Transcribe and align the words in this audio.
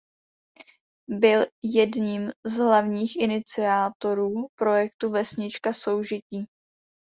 Byl 1.19 1.45
jedním 1.63 2.31
z 2.45 2.53
hlavních 2.57 3.15
iniciátorů 3.19 4.47
projektu 4.59 5.09
Vesnička 5.11 5.73
soužití. 5.73 6.45